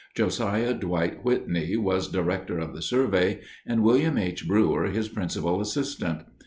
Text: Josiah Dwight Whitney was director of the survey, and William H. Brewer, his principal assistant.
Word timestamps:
Josiah 0.15 0.73
Dwight 0.73 1.23
Whitney 1.23 1.77
was 1.77 2.07
director 2.07 2.57
of 2.57 2.73
the 2.73 2.81
survey, 2.81 3.39
and 3.67 3.83
William 3.83 4.17
H. 4.17 4.47
Brewer, 4.47 4.85
his 4.85 5.09
principal 5.09 5.61
assistant. 5.61 6.23